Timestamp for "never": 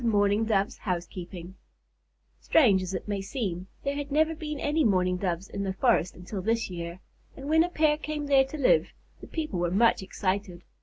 4.11-4.33